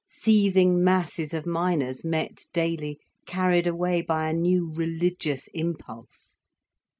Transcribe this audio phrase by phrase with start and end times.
[0.09, 6.39] Seething masses of miners met daily, carried away by a new religious impulse.